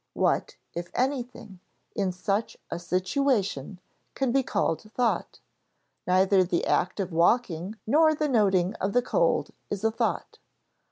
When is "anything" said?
0.95-1.59